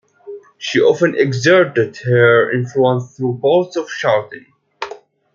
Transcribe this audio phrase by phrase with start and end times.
[0.57, 4.47] She often exerted her influence through bouts of shouting.